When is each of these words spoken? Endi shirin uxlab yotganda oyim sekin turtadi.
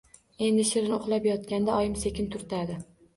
Endi 0.45 0.63
shirin 0.69 0.95
uxlab 0.95 1.27
yotganda 1.29 1.75
oyim 1.81 1.93
sekin 2.05 2.31
turtadi. 2.37 2.79